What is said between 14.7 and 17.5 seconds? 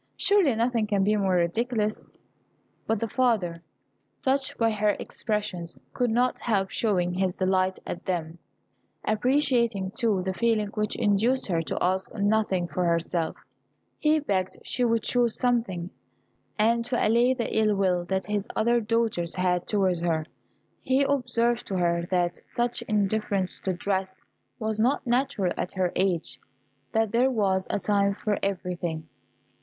would choose something; and to allay